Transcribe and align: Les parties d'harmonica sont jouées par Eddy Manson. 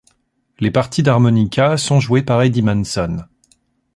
Les 0.59 0.71
parties 0.71 1.03
d'harmonica 1.03 1.77
sont 1.77 1.99
jouées 1.99 2.23
par 2.23 2.41
Eddy 2.41 2.63
Manson. 2.63 3.23